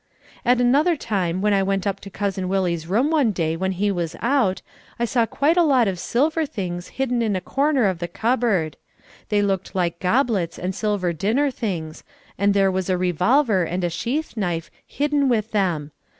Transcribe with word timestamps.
At 0.43 0.59
another 0.59 0.97
time 0.97 1.41
when 1.43 1.53
I 1.53 1.61
went 1.61 1.85
up 1.85 1.99
to 1.99 2.09
Cousin 2.09 2.49
Willie's 2.49 2.87
room 2.87 3.11
one 3.11 3.29
day 3.29 3.55
when 3.55 3.73
he 3.73 3.91
was 3.91 4.15
out, 4.19 4.63
I 4.97 5.05
saw 5.05 5.27
quite 5.27 5.57
a 5.57 5.63
lot 5.63 5.87
of 5.87 5.99
silver 5.99 6.43
things 6.47 6.87
hidden 6.97 7.21
in 7.21 7.35
a 7.35 7.39
corner 7.39 7.85
of 7.85 7.99
the 7.99 8.07
cupboard. 8.07 8.77
They 9.29 9.43
looked 9.43 9.75
like 9.75 9.99
goblets 9.99 10.57
and 10.57 10.73
silver 10.73 11.13
dinner 11.13 11.51
things, 11.51 12.03
and 12.35 12.55
there 12.55 12.71
was 12.71 12.89
a 12.89 12.97
revolver 12.97 13.63
and 13.63 13.83
a 13.83 13.91
sheath 13.91 14.35
knife 14.35 14.71
hidden 14.87 15.29
with 15.29 15.51
them. 15.51 15.91